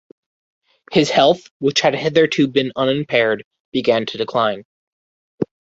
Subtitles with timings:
[0.91, 4.65] His health, which had hitherto been unimpaired, began to decline.